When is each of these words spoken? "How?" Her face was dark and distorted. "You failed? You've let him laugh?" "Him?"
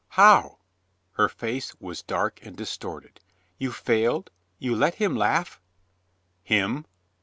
"How?" 0.17 0.57
Her 1.11 1.29
face 1.29 1.75
was 1.79 2.01
dark 2.01 2.39
and 2.43 2.57
distorted. 2.57 3.19
"You 3.59 3.71
failed? 3.71 4.31
You've 4.57 4.79
let 4.79 4.95
him 4.95 5.15
laugh?" 5.15 5.61
"Him?" 6.43 6.87